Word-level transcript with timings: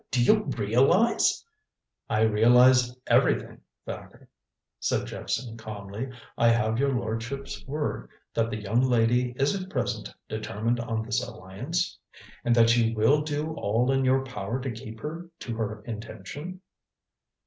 Do 0.09 0.23
you 0.23 0.45
realize" 0.57 1.45
"I 2.09 2.21
realize 2.21 2.97
everything, 3.05 3.61
Thacker," 3.85 4.29
said 4.79 5.05
Jephson 5.05 5.57
calmly. 5.57 6.09
"I 6.35 6.47
have 6.49 6.79
your 6.79 6.91
lordship's 6.91 7.63
word 7.67 8.09
that 8.33 8.49
the 8.49 8.57
young 8.57 8.81
lady 8.81 9.35
is 9.37 9.53
at 9.55 9.69
present 9.69 10.11
determined 10.27 10.79
on 10.79 11.03
this 11.03 11.21
alliance? 11.21 11.99
And 12.43 12.55
that 12.55 12.75
you 12.75 12.95
will 12.95 13.21
do 13.21 13.53
all 13.53 13.91
in 13.91 14.03
your 14.03 14.23
power 14.23 14.59
to 14.61 14.71
keep 14.71 14.99
her 15.01 15.29
to 15.41 15.55
her 15.57 15.83
intention?" 15.83 16.61